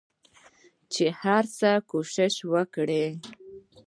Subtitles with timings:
[0.93, 2.87] چې هرڅه کوښښ وکړ